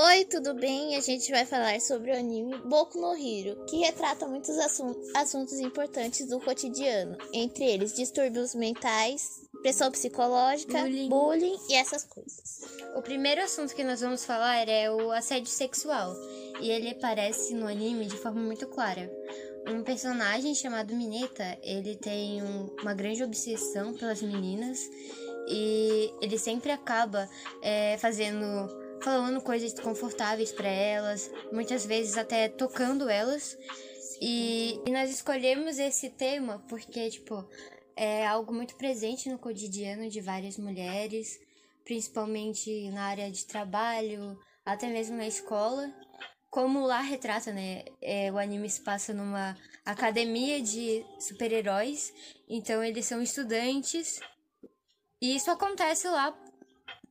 Oi, 0.00 0.26
tudo 0.26 0.54
bem? 0.54 0.94
A 0.94 1.00
gente 1.00 1.28
vai 1.32 1.44
falar 1.44 1.80
sobre 1.80 2.12
o 2.12 2.16
anime 2.16 2.56
Boku 2.58 3.00
no 3.00 3.16
Hero, 3.16 3.64
que 3.64 3.78
retrata 3.78 4.28
muitos 4.28 4.56
assun 4.56 4.94
assuntos 5.12 5.58
importantes 5.58 6.28
do 6.28 6.38
cotidiano, 6.38 7.18
entre 7.32 7.64
eles 7.64 7.92
distúrbios 7.92 8.54
mentais, 8.54 9.42
pressão 9.60 9.90
psicológica, 9.90 10.82
bullying. 10.82 11.08
bullying 11.08 11.58
e 11.68 11.74
essas 11.74 12.04
coisas. 12.04 12.60
O 12.94 13.02
primeiro 13.02 13.42
assunto 13.42 13.74
que 13.74 13.82
nós 13.82 14.00
vamos 14.00 14.24
falar 14.24 14.68
é 14.68 14.88
o 14.88 15.10
assédio 15.10 15.50
sexual, 15.50 16.14
e 16.60 16.70
ele 16.70 16.90
aparece 16.90 17.52
no 17.52 17.66
anime 17.66 18.06
de 18.06 18.16
forma 18.18 18.40
muito 18.40 18.68
clara. 18.68 19.10
Um 19.66 19.82
personagem 19.82 20.54
chamado 20.54 20.94
Mineta, 20.94 21.58
ele 21.60 21.96
tem 21.96 22.40
um, 22.40 22.68
uma 22.82 22.94
grande 22.94 23.24
obsessão 23.24 23.92
pelas 23.94 24.22
meninas 24.22 24.78
e 25.48 26.14
ele 26.22 26.38
sempre 26.38 26.70
acaba 26.70 27.28
é, 27.60 27.98
fazendo 27.98 28.86
falando 29.02 29.40
coisas 29.40 29.72
desconfortáveis 29.72 30.52
para 30.52 30.68
elas, 30.68 31.30
muitas 31.52 31.84
vezes 31.84 32.16
até 32.16 32.48
tocando 32.48 33.08
elas. 33.08 33.56
E, 34.20 34.80
e, 34.86 34.90
nós 34.90 35.10
escolhemos 35.10 35.78
esse 35.78 36.10
tema 36.10 36.64
porque, 36.68 37.08
tipo, 37.08 37.48
é 37.96 38.26
algo 38.26 38.52
muito 38.52 38.76
presente 38.76 39.28
no 39.28 39.38
cotidiano 39.38 40.08
de 40.08 40.20
várias 40.20 40.58
mulheres, 40.58 41.38
principalmente 41.84 42.90
na 42.90 43.04
área 43.04 43.30
de 43.30 43.46
trabalho, 43.46 44.38
até 44.64 44.88
mesmo 44.88 45.16
na 45.16 45.26
escola. 45.26 45.92
Como 46.50 46.84
lá 46.86 47.00
retrata, 47.00 47.52
né? 47.52 47.84
É, 48.00 48.32
o 48.32 48.38
anime 48.38 48.68
se 48.68 48.80
passa 48.80 49.12
numa 49.12 49.56
academia 49.84 50.60
de 50.60 51.04
super-heróis, 51.20 52.12
então 52.48 52.82
eles 52.82 53.04
são 53.04 53.22
estudantes. 53.22 54.18
E 55.20 55.36
isso 55.36 55.50
acontece 55.50 56.08
lá 56.08 56.36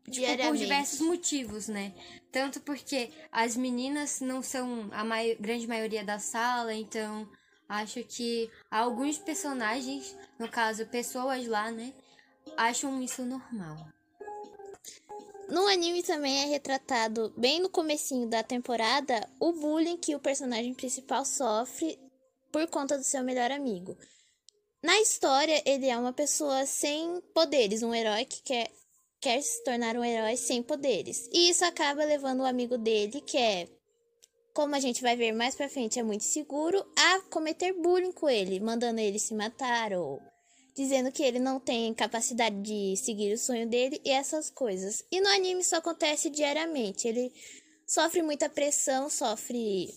Tipo, 0.09 0.41
por 0.41 0.55
diversos 0.55 1.02
motivos, 1.02 1.67
né? 1.67 1.93
Tanto 2.31 2.61
porque 2.61 3.11
as 3.29 3.57
meninas 3.57 4.21
não 4.21 4.41
são 4.41 4.88
a 4.91 5.03
mai 5.03 5.35
grande 5.35 5.67
maioria 5.67 6.03
da 6.03 6.17
sala, 6.17 6.73
então 6.73 7.30
acho 7.67 8.02
que 8.05 8.49
alguns 8.72 9.17
personagens, 9.17 10.16
no 10.39 10.49
caso, 10.49 10.86
pessoas 10.86 11.45
lá, 11.45 11.69
né, 11.72 11.94
acham 12.55 13.02
isso 13.02 13.25
normal. 13.25 13.75
No 15.49 15.67
anime 15.67 16.03
também 16.03 16.44
é 16.44 16.45
retratado, 16.45 17.33
bem 17.38 17.59
no 17.61 17.69
comecinho 17.69 18.27
da 18.27 18.44
temporada, 18.44 19.30
o 19.39 19.53
bullying 19.53 19.97
que 19.97 20.16
o 20.16 20.19
personagem 20.19 20.73
principal 20.73 21.25
sofre 21.25 21.99
por 22.52 22.66
conta 22.67 22.97
do 22.97 23.03
seu 23.03 23.23
melhor 23.23 23.52
amigo. 23.52 23.97
Na 24.81 24.99
história, 25.02 25.61
ele 25.66 25.88
é 25.88 25.97
uma 25.97 26.14
pessoa 26.14 26.66
sem 26.66 27.21
poderes, 27.33 27.83
um 27.83 27.94
herói 27.94 28.25
que 28.25 28.42
quer 28.42 28.71
quer 29.20 29.42
se 29.42 29.64
tornar 29.64 29.96
um 29.96 30.04
herói 30.04 30.36
sem 30.38 30.62
poderes. 30.62 31.30
E 31.32 31.50
isso 31.50 31.66
acaba 31.66 32.06
levando 32.06 32.42
o 32.42 32.46
amigo 32.46 32.78
dele, 32.78 33.22
que 33.22 33.38
é, 33.38 33.68
como 34.54 34.76
a 34.76 34.80
gente 34.80 35.02
vai 35.02 35.16
ver 35.16 35.32
mais 35.32 35.56
pra 35.56 35.70
frente, 35.70 36.00
é 36.00 36.04
muito 36.04 36.23
seguro, 36.23 36.86
a 36.98 37.22
cometer 37.30 37.73
bullying 37.73 38.12
com 38.12 38.30
ele, 38.30 38.60
mandando 38.60 39.00
ele 39.00 39.20
se 39.20 39.34
matar 39.34 39.94
ou 39.94 40.22
dizendo 40.76 41.12
que 41.12 41.23
ele 41.23 41.40
não 41.40 41.60
tem 41.60 41.92
capacidade 41.94 42.62
de 42.62 42.95
seguir 42.98 43.34
o 43.34 43.38
sonho 43.38 43.68
dele 43.68 44.00
e 44.06 44.12
essas 44.12 44.52
coisas. 44.52 45.04
E 45.12 45.20
no 45.20 45.28
anime 45.30 45.62
isso 45.62 45.76
acontece 45.76 46.30
diariamente. 46.30 47.08
Ele 47.08 47.34
sofre 47.88 48.22
muita 48.22 48.48
pressão, 48.48 49.10
sofre 49.10 49.90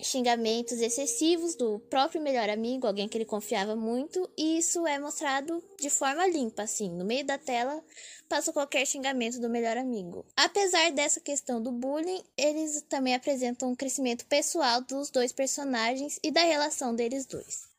xingamentos 0.00 0.80
excessivos 0.80 1.54
do 1.54 1.78
próprio 1.78 2.20
melhor 2.20 2.48
amigo, 2.50 2.86
alguém 2.86 3.08
que 3.08 3.16
ele 3.16 3.24
confiava 3.24 3.74
muito, 3.74 4.30
e 4.36 4.58
isso 4.58 4.86
é 4.86 4.98
mostrado 4.98 5.62
de 5.80 5.88
forma 5.88 6.26
limpa, 6.26 6.62
assim, 6.62 6.90
no 6.90 7.04
meio 7.04 7.24
da 7.24 7.38
tela 7.38 7.82
passa 8.28 8.52
qualquer 8.52 8.86
xingamento 8.86 9.40
do 9.40 9.48
melhor 9.48 9.76
amigo. 9.76 10.24
Apesar 10.36 10.90
dessa 10.90 11.20
questão 11.20 11.62
do 11.62 11.72
bullying, 11.72 12.22
eles 12.36 12.82
também 12.88 13.14
apresentam 13.14 13.70
um 13.70 13.76
crescimento 13.76 14.26
pessoal 14.26 14.80
dos 14.80 15.10
dois 15.10 15.32
personagens 15.32 16.18
e 16.22 16.30
da 16.30 16.42
relação 16.42 16.94
deles 16.94 17.26
dois. 17.26 17.75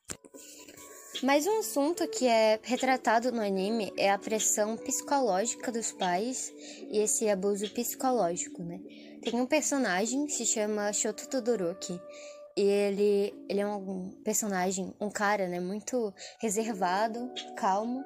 Mais 1.24 1.48
um 1.48 1.60
assunto 1.60 2.08
que 2.08 2.28
é 2.28 2.60
retratado 2.62 3.32
no 3.32 3.42
anime 3.42 3.92
é 3.98 4.12
a 4.12 4.20
pressão 4.20 4.78
psicológica 4.78 5.72
dos 5.72 5.92
pais 5.92 6.54
e 6.92 7.00
esse 7.00 7.28
abuso 7.28 7.68
psicológico, 7.74 8.62
né? 8.62 8.80
Tem 9.24 9.42
um 9.42 9.46
personagem 9.48 10.28
que 10.28 10.34
se 10.34 10.46
chama 10.46 10.94
Shoto 10.94 11.28
Todoroki. 11.28 12.00
E 12.56 12.62
ele, 12.62 13.34
ele 13.50 13.62
é 13.62 13.68
um 13.68 14.12
personagem, 14.24 14.94
um 15.02 15.10
cara, 15.10 15.48
né, 15.48 15.60
muito 15.60 16.14
reservado, 16.40 17.32
calmo. 17.56 18.04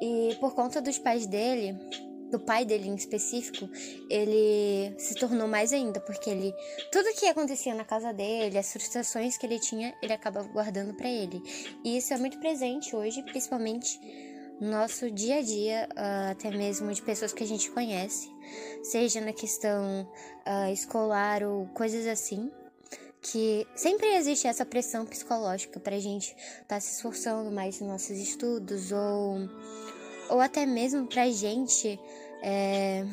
E 0.00 0.34
por 0.40 0.54
conta 0.54 0.80
dos 0.80 0.98
pais 0.98 1.26
dele, 1.26 1.78
do 2.30 2.38
pai 2.38 2.64
dele 2.64 2.88
em 2.88 2.94
específico, 2.94 3.68
ele 4.10 4.94
se 4.98 5.14
tornou 5.14 5.48
mais 5.48 5.72
ainda, 5.72 6.00
porque 6.00 6.30
ele 6.30 6.54
tudo 6.92 7.14
que 7.14 7.26
acontecia 7.26 7.74
na 7.74 7.84
casa 7.84 8.12
dele, 8.12 8.58
as 8.58 8.72
frustrações 8.72 9.36
que 9.36 9.46
ele 9.46 9.58
tinha, 9.58 9.94
ele 10.02 10.12
acaba 10.12 10.42
guardando 10.42 10.94
para 10.94 11.08
ele. 11.08 11.42
E 11.84 11.96
isso 11.96 12.12
é 12.12 12.18
muito 12.18 12.38
presente 12.38 12.94
hoje, 12.94 13.22
principalmente 13.22 13.98
no 14.60 14.70
nosso 14.70 15.10
dia 15.10 15.36
a 15.36 15.42
dia, 15.42 15.88
uh, 15.92 16.32
até 16.32 16.50
mesmo 16.50 16.92
de 16.92 17.00
pessoas 17.02 17.32
que 17.32 17.44
a 17.44 17.46
gente 17.46 17.70
conhece, 17.70 18.30
seja 18.82 19.20
na 19.20 19.32
questão 19.32 20.02
uh, 20.46 20.72
escolar 20.72 21.42
ou 21.42 21.66
coisas 21.68 22.06
assim, 22.06 22.50
que 23.20 23.66
sempre 23.74 24.14
existe 24.16 24.46
essa 24.46 24.64
pressão 24.64 25.04
psicológica 25.04 25.78
para 25.80 25.96
a 25.96 26.00
gente 26.00 26.34
estar 26.34 26.64
tá 26.66 26.80
se 26.80 26.96
esforçando 26.96 27.50
mais 27.50 27.80
nos 27.80 27.88
nossos 27.88 28.16
estudos 28.16 28.92
ou, 28.92 29.48
ou 30.30 30.40
até 30.40 30.66
mesmo 30.66 31.06
para 31.06 31.30
gente 31.30 31.98
é, 32.42 33.04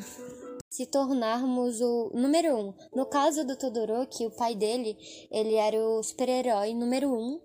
se 0.68 0.86
tornarmos 0.86 1.80
o 1.80 2.10
número 2.14 2.54
um. 2.56 2.74
No 2.94 3.06
caso 3.06 3.44
do 3.44 3.56
Todoroki, 3.56 4.26
o 4.26 4.30
pai 4.30 4.54
dele, 4.54 4.96
ele 5.30 5.54
era 5.54 5.76
o 5.76 6.02
super-herói 6.02 6.74
número 6.74 7.10
um 7.10 7.40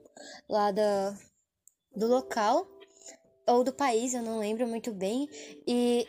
lá 0.49 0.71
da, 0.71 1.17
do 1.95 2.07
local 2.07 2.67
ou 3.47 3.63
do 3.63 3.73
país, 3.73 4.13
eu 4.13 4.21
não 4.21 4.39
lembro 4.39 4.67
muito 4.67 4.91
bem. 4.91 5.27
E 5.67 6.07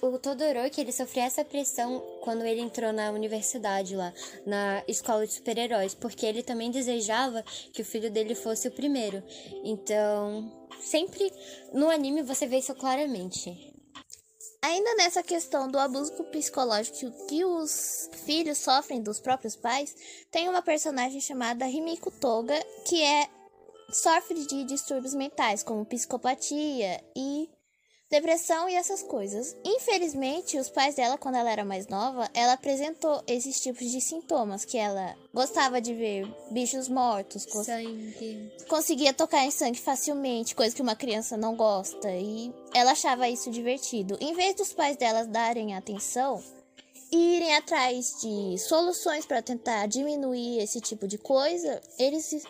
o 0.00 0.18
Todoroki, 0.18 0.80
ele 0.80 0.92
sofreu 0.92 1.24
essa 1.24 1.44
pressão 1.44 2.00
quando 2.22 2.44
ele 2.44 2.60
entrou 2.60 2.92
na 2.92 3.10
universidade 3.10 3.94
lá, 3.94 4.12
na 4.44 4.82
escola 4.88 5.26
de 5.26 5.34
super-heróis, 5.34 5.94
porque 5.94 6.26
ele 6.26 6.42
também 6.42 6.70
desejava 6.70 7.42
que 7.72 7.82
o 7.82 7.84
filho 7.84 8.10
dele 8.10 8.34
fosse 8.34 8.68
o 8.68 8.72
primeiro. 8.72 9.22
Então, 9.64 10.52
sempre 10.80 11.32
no 11.72 11.88
anime 11.88 12.22
você 12.22 12.46
vê 12.46 12.58
isso 12.58 12.74
claramente. 12.74 13.72
Ainda 14.60 14.94
nessa 14.94 15.22
questão 15.22 15.68
do 15.68 15.78
abuso 15.78 16.12
psicológico 16.24 17.10
que 17.26 17.44
os 17.44 18.08
filhos 18.24 18.58
sofrem 18.58 19.02
dos 19.02 19.18
próprios 19.18 19.56
pais, 19.56 19.94
tem 20.30 20.48
uma 20.48 20.62
personagem 20.62 21.20
chamada 21.20 21.66
Himiko 21.66 22.12
Toga, 22.12 22.54
que 22.84 23.02
é 23.02 23.28
sofre 23.92 24.46
de 24.46 24.64
distúrbios 24.64 25.14
mentais, 25.14 25.62
como 25.62 25.84
psicopatia 25.84 27.02
e 27.14 27.50
depressão 28.12 28.68
e 28.68 28.74
essas 28.74 29.02
coisas. 29.02 29.56
Infelizmente, 29.64 30.58
os 30.58 30.68
pais 30.68 30.94
dela, 30.94 31.16
quando 31.16 31.36
ela 31.36 31.50
era 31.50 31.64
mais 31.64 31.88
nova, 31.88 32.28
ela 32.34 32.52
apresentou 32.52 33.22
esses 33.26 33.58
tipos 33.58 33.90
de 33.90 34.02
sintomas, 34.02 34.66
que 34.66 34.76
ela 34.76 35.16
gostava 35.32 35.80
de 35.80 35.94
ver 35.94 36.28
bichos 36.50 36.88
mortos, 36.88 37.46
cons 37.46 37.64
sangue. 37.64 38.52
conseguia 38.68 39.14
tocar 39.14 39.46
em 39.46 39.50
sangue 39.50 39.80
facilmente, 39.80 40.54
coisa 40.54 40.76
que 40.76 40.82
uma 40.82 40.94
criança 40.94 41.38
não 41.38 41.56
gosta, 41.56 42.10
e 42.10 42.52
ela 42.74 42.92
achava 42.92 43.30
isso 43.30 43.50
divertido. 43.50 44.18
Em 44.20 44.34
vez 44.34 44.54
dos 44.56 44.74
pais 44.74 44.98
dela 44.98 45.24
darem 45.24 45.74
atenção 45.74 46.44
e 47.10 47.36
irem 47.36 47.56
atrás 47.56 48.20
de 48.20 48.58
soluções 48.58 49.24
para 49.24 49.40
tentar 49.40 49.86
diminuir 49.86 50.58
esse 50.58 50.82
tipo 50.82 51.08
de 51.08 51.16
coisa, 51.16 51.80
eles 51.98 52.44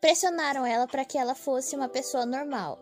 pressionaram 0.00 0.64
ela 0.64 0.86
para 0.86 1.04
que 1.04 1.18
ela 1.18 1.34
fosse 1.34 1.74
uma 1.74 1.88
pessoa 1.88 2.24
normal 2.24 2.78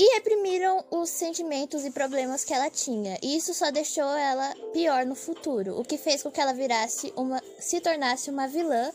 e 0.00 0.14
reprimiram 0.14 0.82
os 0.90 1.10
sentimentos 1.10 1.84
e 1.84 1.90
problemas 1.90 2.42
que 2.42 2.54
ela 2.54 2.70
tinha. 2.70 3.18
E 3.22 3.36
isso 3.36 3.52
só 3.52 3.70
deixou 3.70 4.08
ela 4.16 4.54
pior 4.72 5.04
no 5.04 5.14
futuro, 5.14 5.78
o 5.78 5.84
que 5.84 5.98
fez 5.98 6.22
com 6.22 6.30
que 6.30 6.40
ela 6.40 6.54
virasse 6.54 7.12
uma 7.14 7.38
se 7.58 7.82
tornasse 7.82 8.30
uma 8.30 8.48
vilã 8.48 8.90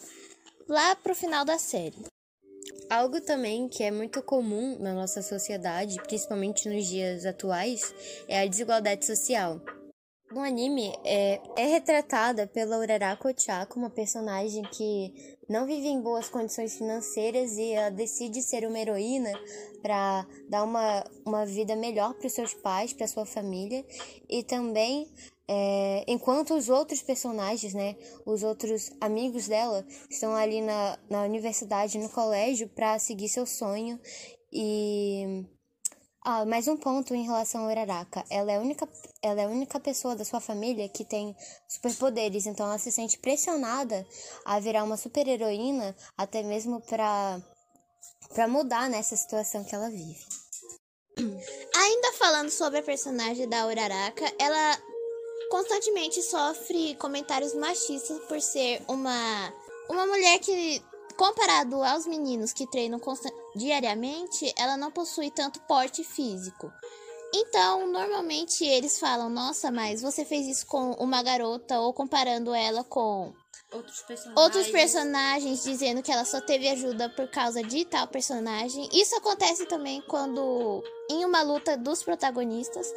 lá 0.68 0.96
pro 0.96 1.14
final 1.14 1.46
da 1.46 1.60
série. 1.60 2.08
Algo 2.90 3.22
também 3.22 3.70
que 3.70 3.84
é 3.84 3.92
muito 3.92 4.24
comum 4.24 4.80
na 4.80 4.96
nossa 4.96 5.22
sociedade, 5.22 6.02
principalmente 6.08 6.68
nos 6.68 6.88
dias 6.88 7.24
atuais, 7.24 7.94
é 8.28 8.40
a 8.40 8.48
desigualdade 8.48 9.06
social. 9.06 9.62
No 10.36 10.42
anime, 10.42 10.94
é, 11.06 11.40
é 11.56 11.66
retratada 11.66 12.46
pela 12.46 12.78
Urarako 12.78 13.30
Ochako, 13.30 13.80
uma 13.80 13.90
personagem 13.90 14.64
que 14.64 15.38
não 15.48 15.66
vive 15.66 15.88
em 15.88 16.02
boas 16.02 16.28
condições 16.28 16.78
financeiras 16.78 17.54
e 17.54 17.72
ela 17.72 17.90
decide 17.90 18.42
ser 18.42 18.68
uma 18.68 18.78
heroína 18.78 19.32
para 19.82 20.28
dar 20.50 20.66
uma, 20.66 21.06
uma 21.26 21.46
vida 21.46 21.74
melhor 21.74 22.14
para 22.16 22.28
os 22.28 22.34
seus 22.34 22.54
pais, 22.54 22.92
para 22.92 23.08
sua 23.08 23.26
família. 23.26 23.86
E 24.30 24.44
também, 24.44 25.08
é, 25.48 26.04
enquanto 26.06 26.54
os 26.54 26.68
outros 26.68 27.02
personagens, 27.02 27.74
né, 27.74 27.96
os 28.26 28.44
outros 28.44 28.92
amigos 29.00 29.48
dela, 29.48 29.86
estão 30.10 30.36
ali 30.36 30.60
na, 30.60 31.00
na 31.10 31.24
universidade, 31.24 31.98
no 31.98 32.10
colégio, 32.10 32.68
para 32.68 33.00
seguir 33.00 33.30
seu 33.30 33.46
sonho 33.46 33.98
e 34.52 35.46
Ah, 36.28 36.44
mais 36.44 36.68
um 36.68 36.76
ponto 36.76 37.14
em 37.14 37.22
relação 37.22 37.62
ao 37.62 37.70
Uraraka. 37.70 38.26
Ela 38.32 38.54
é 38.54 38.56
a 38.58 38.60
única, 38.60 38.90
ela 39.22 39.42
é 39.42 39.46
a 39.46 39.48
única 39.48 39.80
pessoa 39.80 40.16
da 40.16 40.26
sua 40.26 40.40
família 40.40 40.90
que 40.90 41.06
tem 41.06 41.36
superpoderes, 41.70 42.48
então 42.48 42.66
ela 42.66 42.80
se 42.80 42.92
sente 42.92 43.20
pressionada 43.20 44.04
a 44.44 44.60
virar 44.60 44.84
uma 44.84 44.98
super-heroína, 44.98 45.96
até 46.18 46.42
mesmo 46.42 46.82
para 46.82 47.40
para 48.34 48.48
mudar 48.48 48.90
nessa 48.90 49.16
situação 49.16 49.64
que 49.64 49.76
ela 49.76 49.88
vive. 49.88 50.18
Ainda 51.76 52.14
falando 52.14 52.50
sobre 52.50 52.80
a 52.80 52.84
personagem 52.84 53.48
da 53.48 53.68
Uraraka, 53.68 54.26
ela 54.40 54.80
constantemente 55.52 56.24
sofre 56.24 56.96
comentários 56.96 57.54
machistas 57.54 58.18
por 58.28 58.42
ser 58.42 58.82
uma 58.88 59.54
uma 59.88 60.08
mulher 60.08 60.40
que 60.40 60.82
comparado 61.18 61.84
aos 61.84 62.06
meninos 62.06 62.54
que 62.54 62.68
treinam 62.68 63.00
diariamente, 63.56 64.54
ela 64.58 64.78
não 64.78 64.92
possui 64.92 65.32
tanto 65.32 65.60
porte 65.62 66.04
físico. 66.04 66.72
Então, 67.34 67.88
normalmente 67.88 68.64
eles 68.64 69.00
falam: 69.00 69.30
"Nossa, 69.30 69.72
mas 69.72 70.02
você 70.02 70.24
fez 70.24 70.48
isso 70.48 70.66
com 70.66 70.92
uma 70.92 71.22
garota" 71.22 71.80
ou 71.80 71.94
comparando 71.94 72.54
ela 72.54 72.84
com 72.84 73.34
outros 73.74 74.02
personagens. 74.02 74.44
outros 74.44 74.68
personagens 74.70 75.64
dizendo 75.64 76.02
que 76.02 76.12
ela 76.12 76.24
só 76.24 76.40
teve 76.40 76.70
ajuda 76.70 77.10
por 77.10 77.28
causa 77.30 77.62
de 77.62 77.84
tal 77.86 78.08
personagem. 78.08 78.88
Isso 78.94 79.16
acontece 79.16 79.66
também 79.66 80.02
quando 80.08 80.84
em 81.10 81.26
uma 81.26 81.42
luta 81.42 81.78
dos 81.78 82.04
protagonistas 82.04 82.94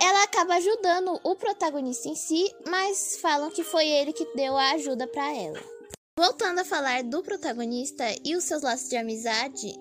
ela 0.00 0.22
acaba 0.24 0.54
ajudando 0.54 1.18
o 1.24 1.34
protagonista 1.34 2.08
em 2.08 2.14
si, 2.14 2.54
mas 2.66 3.18
falam 3.20 3.50
que 3.50 3.64
foi 3.64 3.88
ele 3.88 4.12
que 4.12 4.24
deu 4.34 4.56
a 4.56 4.70
ajuda 4.72 5.06
para 5.06 5.34
ela. 5.34 5.77
Voltando 6.18 6.58
a 6.58 6.64
falar 6.64 7.04
do 7.04 7.22
protagonista 7.22 8.04
e 8.24 8.34
os 8.34 8.42
seus 8.42 8.62
laços 8.62 8.88
de 8.88 8.96
amizade, 8.96 9.72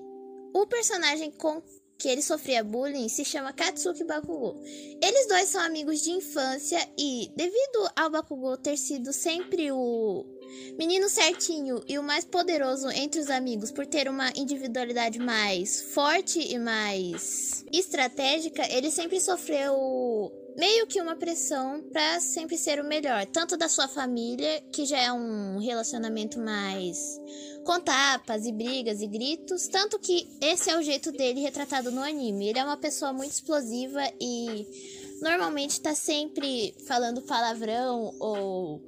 o 0.53 0.67
personagem 0.67 1.31
com 1.31 1.63
que 1.97 2.07
ele 2.07 2.21
sofria 2.21 2.63
bullying 2.63 3.09
se 3.09 3.25
chama 3.25 3.51
Katsuki 3.51 4.03
Bakugou. 4.03 4.55
Eles 5.01 5.27
dois 5.27 5.49
são 5.49 5.59
amigos 5.59 5.99
de 5.99 6.11
infância 6.11 6.77
e, 6.95 7.31
devido 7.35 7.89
ao 7.95 8.11
Bakugou 8.11 8.55
ter 8.55 8.77
sido 8.77 9.11
sempre 9.11 9.71
o 9.71 10.27
menino 10.77 11.09
certinho 11.09 11.83
e 11.87 11.97
o 11.97 12.03
mais 12.03 12.23
poderoso 12.23 12.87
entre 12.91 13.19
os 13.19 13.31
amigos 13.31 13.71
por 13.71 13.87
ter 13.87 14.07
uma 14.07 14.31
individualidade 14.35 15.17
mais 15.17 15.81
forte 15.91 16.39
e 16.39 16.59
mais 16.59 17.65
estratégica, 17.73 18.61
ele 18.71 18.91
sempre 18.91 19.19
sofreu 19.19 20.31
meio 20.57 20.87
que 20.87 20.99
uma 20.99 21.15
pressão 21.15 21.83
para 21.93 22.19
sempre 22.19 22.57
ser 22.57 22.79
o 22.79 22.83
melhor, 22.83 23.25
tanto 23.27 23.55
da 23.55 23.69
sua 23.69 23.87
família, 23.87 24.61
que 24.71 24.85
já 24.85 24.97
é 24.97 25.11
um 25.11 25.59
relacionamento 25.59 26.39
mais 26.39 26.97
com 27.63 27.79
tapas 27.79 28.45
e 28.45 28.51
brigas 28.51 29.01
e 29.01 29.07
gritos, 29.07 29.67
tanto 29.67 29.99
que 29.99 30.27
esse 30.41 30.69
é 30.69 30.77
o 30.77 30.81
jeito 30.81 31.11
dele 31.11 31.41
retratado 31.41 31.91
no 31.91 32.01
anime. 32.01 32.49
Ele 32.49 32.59
é 32.59 32.63
uma 32.63 32.77
pessoa 32.77 33.13
muito 33.13 33.31
explosiva 33.31 34.01
e 34.19 34.65
normalmente 35.21 35.79
tá 35.79 35.93
sempre 35.93 36.73
falando 36.87 37.21
palavrão 37.21 38.15
ou 38.19 38.81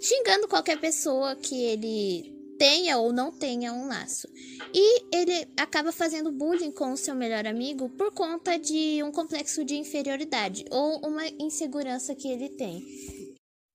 xingando 0.00 0.46
qualquer 0.46 0.78
pessoa 0.78 1.34
que 1.34 1.64
ele 1.64 2.31
tenha 2.62 2.96
ou 2.96 3.12
não 3.12 3.32
tenha 3.32 3.72
um 3.72 3.88
laço. 3.88 4.28
E 4.72 5.02
ele 5.12 5.48
acaba 5.56 5.90
fazendo 5.90 6.30
bullying 6.30 6.70
com 6.70 6.92
o 6.92 6.96
seu 6.96 7.12
melhor 7.12 7.44
amigo 7.44 7.88
por 7.88 8.14
conta 8.14 8.56
de 8.56 9.02
um 9.02 9.10
complexo 9.10 9.64
de 9.64 9.74
inferioridade 9.74 10.64
ou 10.70 11.00
uma 11.04 11.26
insegurança 11.40 12.14
que 12.14 12.28
ele 12.28 12.50
tem. 12.50 12.80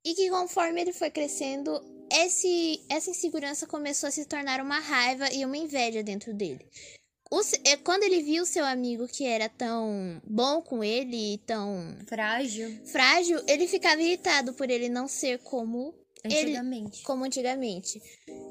E 0.06 0.14
que 0.14 0.30
conforme 0.30 0.80
ele 0.80 0.94
foi 0.94 1.12
crescendo, 1.12 1.82
esse, 2.10 2.82
essa 2.90 3.10
insegurança 3.10 3.68
começou 3.68 4.08
a 4.08 4.12
se 4.12 4.24
tornar 4.24 4.62
uma 4.62 4.80
raiva 4.80 5.34
e 5.34 5.44
uma 5.44 5.58
inveja 5.58 6.02
dentro 6.02 6.34
dele. 6.34 6.66
O, 7.30 7.42
é, 7.66 7.76
quando 7.76 8.04
ele 8.04 8.24
viu 8.24 8.46
seu 8.46 8.64
amigo 8.64 9.06
que 9.06 9.26
era 9.26 9.50
tão 9.50 10.22
bom 10.24 10.62
com 10.62 10.82
ele 10.82 11.34
e 11.34 11.38
tão 11.40 11.94
frágil, 12.08 12.74
frágil, 12.86 13.44
ele 13.50 13.68
ficava 13.68 14.02
irritado 14.02 14.54
por 14.54 14.70
ele 14.70 14.88
não 14.88 15.10
ser 15.10 15.40
como 15.40 15.94
Antigamente. 16.26 16.98
Ele, 16.98 17.04
como 17.04 17.26
antigamente. 17.26 18.02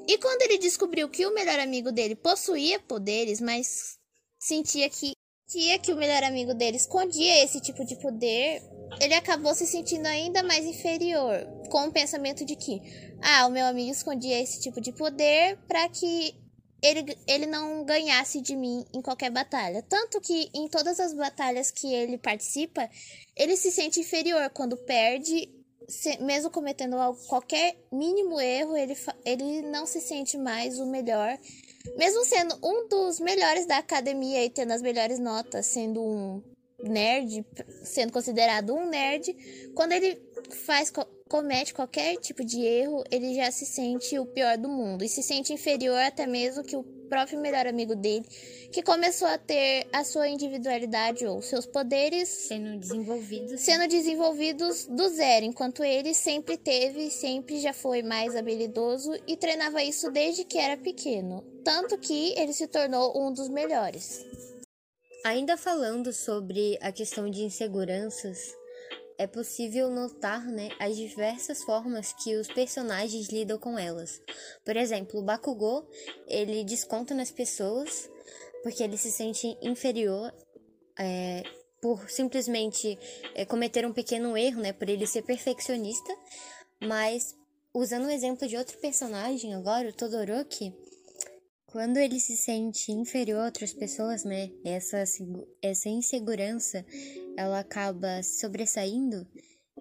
E 0.07 0.17
quando 0.17 0.41
ele 0.43 0.57
descobriu 0.57 1.09
que 1.09 1.25
o 1.25 1.33
melhor 1.33 1.59
amigo 1.59 1.91
dele 1.91 2.15
possuía 2.15 2.79
poderes, 2.79 3.41
mas 3.41 3.97
sentia 4.39 4.89
que, 4.89 5.11
sentia 5.45 5.77
que 5.77 5.91
o 5.91 5.97
melhor 5.97 6.23
amigo 6.23 6.53
dele 6.53 6.77
escondia 6.77 7.43
esse 7.43 7.59
tipo 7.59 7.83
de 7.83 7.97
poder, 7.97 8.61
ele 9.01 9.13
acabou 9.13 9.53
se 9.53 9.67
sentindo 9.67 10.05
ainda 10.07 10.41
mais 10.43 10.65
inferior, 10.65 11.45
com 11.69 11.87
o 11.87 11.91
pensamento 11.91 12.45
de 12.45 12.55
que, 12.55 12.81
ah, 13.21 13.47
o 13.47 13.51
meu 13.51 13.65
amigo 13.65 13.91
escondia 13.91 14.41
esse 14.41 14.61
tipo 14.61 14.79
de 14.79 14.93
poder 14.93 15.57
para 15.67 15.89
que 15.89 16.33
ele, 16.81 17.17
ele 17.27 17.45
não 17.45 17.83
ganhasse 17.83 18.39
de 18.39 18.55
mim 18.55 18.85
em 18.93 19.01
qualquer 19.01 19.29
batalha. 19.29 19.83
Tanto 19.83 20.21
que 20.21 20.49
em 20.53 20.69
todas 20.69 20.99
as 21.01 21.13
batalhas 21.13 21.69
que 21.69 21.93
ele 21.93 22.17
participa, 22.17 22.89
ele 23.35 23.57
se 23.57 23.71
sente 23.71 23.99
inferior 23.99 24.49
quando 24.51 24.77
perde 24.77 25.49
se, 25.87 26.21
mesmo 26.21 26.51
cometendo 26.51 26.97
qualquer 27.27 27.77
mínimo 27.91 28.39
erro, 28.39 28.75
ele, 28.75 28.95
ele 29.25 29.61
não 29.61 29.85
se 29.85 30.01
sente 30.01 30.37
mais 30.37 30.79
o 30.79 30.85
melhor. 30.85 31.37
Mesmo 31.97 32.25
sendo 32.25 32.57
um 32.61 32.87
dos 32.89 33.19
melhores 33.19 33.65
da 33.65 33.77
academia 33.77 34.43
e 34.43 34.49
tendo 34.49 34.73
as 34.73 34.81
melhores 34.81 35.17
notas, 35.17 35.65
sendo 35.67 36.03
um 36.03 36.43
nerd, 36.83 37.45
sendo 37.83 38.11
considerado 38.11 38.73
um 38.73 38.89
nerd, 38.89 39.33
quando 39.73 39.93
ele 39.93 40.21
faz 40.65 40.91
comete 41.27 41.73
qualquer 41.73 42.17
tipo 42.17 42.43
de 42.43 42.61
erro, 42.61 43.03
ele 43.11 43.35
já 43.35 43.51
se 43.51 43.65
sente 43.65 44.17
o 44.17 44.25
pior 44.25 44.57
do 44.57 44.69
mundo 44.69 45.03
e 45.03 45.09
se 45.09 45.21
sente 45.21 45.53
inferior 45.53 45.99
até 45.99 46.25
mesmo 46.25 46.63
que 46.63 46.75
o 46.75 46.83
próprio 47.07 47.39
melhor 47.39 47.65
amigo 47.67 47.95
dele, 47.95 48.25
que 48.71 48.83
começou 48.83 49.27
a 49.27 49.37
ter 49.37 49.87
a 49.91 50.03
sua 50.03 50.27
individualidade 50.27 51.25
ou 51.25 51.41
seus 51.41 51.65
poderes 51.65 52.29
sendo 52.29 52.79
desenvolvidos, 52.79 53.61
sendo 53.61 53.87
desenvolvidos 53.87 54.85
do 54.85 55.09
zero, 55.09 55.45
enquanto 55.45 55.83
ele 55.83 56.13
sempre 56.13 56.57
teve, 56.57 57.09
sempre 57.09 57.59
já 57.59 57.73
foi 57.73 58.03
mais 58.03 58.35
habilidoso 58.35 59.11
e 59.27 59.35
treinava 59.35 59.83
isso 59.83 60.11
desde 60.11 60.43
que 60.43 60.57
era 60.57 60.77
pequeno, 60.77 61.43
tanto 61.63 61.97
que 61.97 62.33
ele 62.37 62.53
se 62.53 62.67
tornou 62.67 63.17
um 63.17 63.31
dos 63.31 63.49
melhores. 63.49 64.25
Ainda 65.25 65.57
falando 65.57 66.13
sobre 66.13 66.77
a 66.81 66.91
questão 66.91 67.29
de 67.29 67.43
inseguranças, 67.43 68.53
é 69.17 69.25
possível 69.25 69.89
notar 69.89 70.45
né, 70.45 70.69
as 70.79 70.95
diversas 70.95 71.63
formas 71.63 72.13
que 72.13 72.35
os 72.35 72.47
personagens 72.47 73.29
lidam 73.29 73.57
com 73.57 73.77
elas. 73.77 74.21
Por 74.63 74.77
exemplo, 74.77 75.19
o 75.19 75.23
Bakugou, 75.23 75.89
ele 76.27 76.63
desconta 76.63 77.15
nas 77.15 77.31
pessoas 77.31 78.09
porque 78.61 78.83
ele 78.83 78.97
se 78.97 79.11
sente 79.11 79.57
inferior 79.61 80.33
é, 80.99 81.43
por 81.81 82.09
simplesmente 82.09 82.97
é, 83.33 83.45
cometer 83.45 83.85
um 83.85 83.93
pequeno 83.93 84.37
erro, 84.37 84.61
né, 84.61 84.73
por 84.73 84.89
ele 84.89 85.07
ser 85.07 85.23
perfeccionista, 85.23 86.13
mas 86.81 87.35
usando 87.73 88.05
o 88.05 88.11
exemplo 88.11 88.47
de 88.47 88.57
outro 88.57 88.77
personagem 88.79 89.53
agora, 89.53 89.89
o 89.89 89.93
Todoroki, 89.93 90.73
quando 91.67 91.97
ele 91.97 92.19
se 92.19 92.35
sente 92.35 92.91
inferior 92.91 93.41
a 93.41 93.45
outras 93.45 93.73
pessoas, 93.73 94.23
né, 94.23 94.49
essa, 94.65 95.03
essa 95.61 95.89
insegurança 95.89 96.85
ela 97.37 97.59
acaba 97.59 98.21
sobressaindo, 98.23 99.25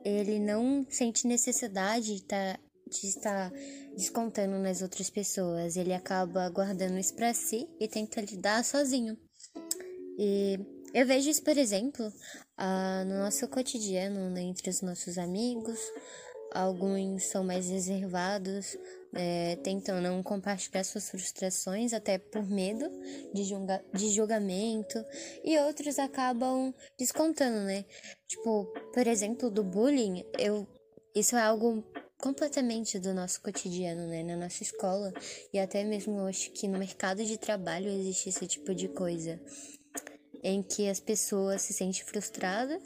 ele 0.05 0.39
não 0.39 0.87
sente 0.89 1.27
necessidade 1.27 2.17
de, 2.17 2.23
tá, 2.23 2.61
de 2.87 3.07
estar 3.09 3.51
descontando 3.97 4.59
nas 4.59 4.83
outras 4.83 5.11
pessoas. 5.11 5.77
Ele 5.77 5.95
acaba 5.95 6.49
guardando 6.51 6.99
isso 6.99 7.15
para 7.15 7.33
si 7.33 7.67
e 7.81 7.89
tenta 7.89 8.21
lidar 8.21 8.63
sozinho. 8.65 9.17
E 10.19 10.59
eu 10.95 11.07
vejo 11.07 11.29
isso, 11.31 11.43
por 11.43 11.57
exemplo, 11.57 12.07
uh, 12.07 13.05
no 13.07 13.19
nosso 13.19 13.49
cotidiano, 13.49 14.31
né, 14.31 14.43
entre 14.43 14.71
os 14.71 14.83
nossos 14.83 15.19
amigos. 15.19 15.79
Alguns 16.57 17.25
são 17.25 17.45
mais 17.45 17.69
reservados, 17.69 18.79
é, 19.15 19.57
tentam 19.57 20.01
não 20.01 20.23
compartilhar 20.23 20.85
suas 20.85 21.11
frustrações, 21.11 21.93
até 21.93 22.17
por 22.17 22.47
medo 22.47 22.91
de, 23.35 23.45
julga 23.45 23.85
de 23.93 24.09
julgamento, 24.09 25.05
e 25.45 25.59
outros 25.59 25.99
acabam 25.99 26.73
descontando, 26.99 27.59
né? 27.67 27.85
Tipo, 28.27 28.65
por 28.95 29.07
exemplo, 29.07 29.51
do 29.51 29.63
bullying, 29.63 30.25
eu, 30.39 30.67
isso 31.15 31.37
é 31.37 31.43
algo 31.43 31.85
completamente 32.17 32.99
do 32.99 33.13
nosso 33.13 33.43
cotidiano, 33.43 34.07
né? 34.07 34.23
Na 34.23 34.37
nossa 34.37 34.63
escola, 34.63 35.13
e 35.53 35.59
até 35.59 35.85
mesmo 35.85 36.21
acho 36.21 36.51
que 36.53 36.67
no 36.67 36.79
mercado 36.79 37.23
de 37.23 37.37
trabalho 37.37 37.91
existe 37.91 38.31
esse 38.31 38.47
tipo 38.47 38.75
de 38.75 38.89
coisa, 38.89 39.39
em 40.43 40.63
que 40.63 40.89
as 40.89 41.01
pessoas 41.01 41.61
se 41.61 41.75
sentem 41.75 42.03
frustradas 42.03 42.83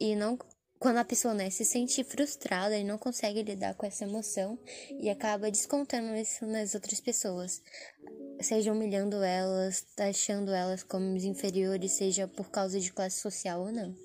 e 0.00 0.16
não 0.16 0.36
quando 0.84 0.98
a 0.98 1.04
pessoa 1.04 1.32
né, 1.32 1.48
se 1.48 1.64
sente 1.64 2.04
frustrada 2.04 2.76
e 2.76 2.84
não 2.84 2.98
consegue 2.98 3.42
lidar 3.42 3.74
com 3.74 3.86
essa 3.86 4.04
emoção 4.04 4.58
e 5.00 5.08
acaba 5.08 5.50
descontando 5.50 6.14
isso 6.14 6.44
nas 6.46 6.74
outras 6.74 7.00
pessoas, 7.00 7.62
seja 8.38 8.70
humilhando 8.70 9.22
elas, 9.22 9.80
taxando 9.96 10.50
elas 10.52 10.82
como 10.82 11.16
inferiores, 11.16 11.92
seja 11.92 12.28
por 12.28 12.50
causa 12.50 12.78
de 12.78 12.92
classe 12.92 13.18
social 13.18 13.62
ou 13.62 13.72
não. 13.72 13.96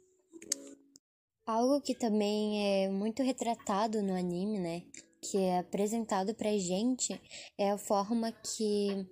Algo 1.45 1.81
que 1.81 1.93
também 1.93 2.85
é 2.85 2.89
muito 2.89 3.23
retratado 3.23 4.01
no 4.01 4.15
anime, 4.15 4.57
né, 4.57 4.83
que 5.21 5.37
é 5.37 5.59
apresentado 5.59 6.33
pra 6.33 6.57
gente, 6.57 7.21
é 7.57 7.71
a 7.71 7.77
forma 7.77 8.31
que 8.31 9.05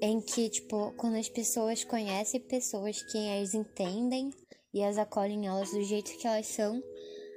em 0.00 0.20
que, 0.20 0.48
tipo, 0.48 0.92
quando 0.92 1.16
as 1.16 1.28
pessoas 1.28 1.82
conhecem 1.82 2.38
pessoas 2.38 3.02
que 3.02 3.18
as 3.30 3.52
entendem 3.52 4.30
e 4.76 4.84
as 4.84 4.98
acolhem 4.98 5.46
elas 5.46 5.70
do 5.70 5.82
jeito 5.82 6.14
que 6.18 6.26
elas 6.26 6.48
são, 6.48 6.82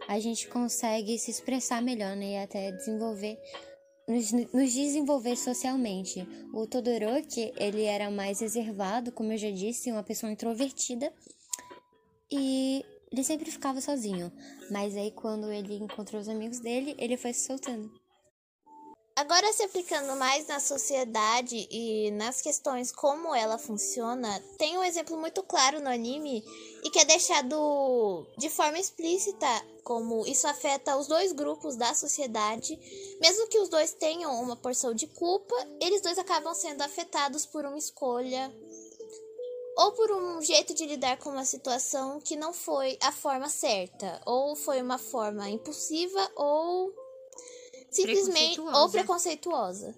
a 0.10 0.20
gente 0.20 0.50
consegue 0.50 1.18
se 1.18 1.32
expressar 1.32 1.82
melhor, 1.82 2.14
né? 2.14 2.34
E 2.34 2.38
até 2.38 2.70
desenvolver, 2.70 3.40
nos, 4.06 4.34
nos 4.34 4.74
desenvolver 4.74 5.38
socialmente. 5.38 6.28
O 6.54 6.68
Todoroki, 6.68 7.54
ele 7.56 7.86
era 7.86 8.12
mais 8.12 8.42
reservado, 8.42 9.14
como 9.14 9.32
eu 9.32 9.38
já 9.38 9.50
disse, 9.52 9.90
uma 9.90 10.04
pessoa 10.04 10.30
introvertida. 10.30 11.14
E 12.30 12.84
ele 13.10 13.24
sempre 13.24 13.50
ficava 13.50 13.80
sozinho. 13.80 14.30
Mas 14.70 14.98
aí, 14.98 15.12
quando 15.12 15.50
ele 15.50 15.76
encontrou 15.76 16.20
os 16.20 16.28
amigos 16.28 16.60
dele, 16.60 16.94
ele 17.00 17.16
foi 17.16 17.32
se 17.32 17.48
soltando. 17.48 17.90
Agora, 19.20 19.52
se 19.52 19.64
aplicando 19.64 20.16
mais 20.16 20.48
na 20.48 20.62
sociedade 20.62 21.68
e 21.70 22.10
nas 22.12 22.42
questões 22.42 22.90
como 22.90 23.36
ela 23.36 23.58
funciona, 23.58 24.42
tem 24.58 24.78
um 24.78 24.84
exemplo 24.84 25.18
muito 25.18 25.44
claro 25.44 25.82
no 25.82 25.90
anime 25.90 26.42
e 26.82 26.90
que 26.90 27.00
é 27.00 27.04
deixado 27.04 28.26
de 28.38 28.50
forma 28.50 28.80
explícita 28.80 29.46
como 29.84 30.26
isso 30.26 30.48
afeta 30.48 30.96
os 30.96 31.08
dois 31.08 31.34
grupos 31.34 31.76
da 31.76 31.94
sociedade. 31.94 32.80
Mesmo 33.20 33.50
que 33.50 33.60
os 33.60 33.68
dois 33.68 33.92
tenham 33.92 34.42
uma 34.42 34.56
porção 34.56 34.94
de 34.94 35.06
culpa, 35.06 35.54
eles 35.82 36.00
dois 36.00 36.18
acabam 36.18 36.54
sendo 36.54 36.82
afetados 36.82 37.46
por 37.46 37.66
uma 37.66 37.78
escolha 37.78 38.50
ou 39.76 39.92
por 39.92 40.12
um 40.12 40.42
jeito 40.42 40.74
de 40.74 40.86
lidar 40.86 41.18
com 41.18 41.32
uma 41.32 41.44
situação 41.44 42.22
que 42.22 42.38
não 42.38 42.54
foi 42.54 42.98
a 43.02 43.12
forma 43.12 43.50
certa, 43.50 44.22
ou 44.26 44.56
foi 44.56 44.82
uma 44.82 44.98
forma 44.98 45.50
impulsiva 45.50 46.32
ou 46.38 46.94
simplesmente 47.92 48.60
ou 48.60 48.90
preconceituosa. 48.90 49.96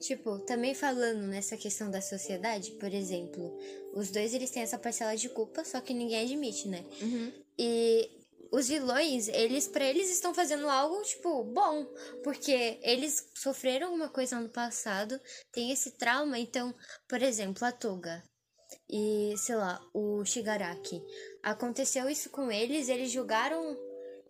Tipo, 0.00 0.38
também 0.40 0.74
falando 0.74 1.26
nessa 1.26 1.56
questão 1.56 1.90
da 1.90 2.00
sociedade, 2.00 2.70
por 2.72 2.92
exemplo, 2.92 3.58
os 3.94 4.10
dois 4.10 4.32
eles 4.32 4.50
têm 4.50 4.62
essa 4.62 4.78
parcela 4.78 5.14
de 5.14 5.28
culpa, 5.28 5.62
só 5.62 5.78
que 5.80 5.92
ninguém 5.92 6.22
admite, 6.22 6.68
né? 6.68 6.84
Uhum. 7.02 7.32
E 7.58 8.10
os 8.50 8.66
vilões, 8.68 9.28
eles 9.28 9.68
para 9.68 9.84
eles 9.84 10.10
estão 10.10 10.32
fazendo 10.32 10.68
algo 10.68 11.02
tipo 11.02 11.44
bom, 11.44 11.84
porque 12.24 12.78
eles 12.82 13.28
sofreram 13.34 13.88
alguma 13.88 14.08
coisa 14.08 14.40
no 14.40 14.48
passado, 14.48 15.20
tem 15.52 15.70
esse 15.70 15.92
trauma, 15.92 16.38
então, 16.38 16.74
por 17.06 17.22
exemplo, 17.22 17.64
a 17.66 17.70
Toga 17.70 18.22
e, 18.88 19.34
sei 19.36 19.54
lá, 19.54 19.80
o 19.92 20.24
Shigaraki. 20.24 21.02
Aconteceu 21.42 22.08
isso 22.08 22.30
com 22.30 22.50
eles, 22.50 22.88
eles 22.88 23.10
julgaram 23.10 23.76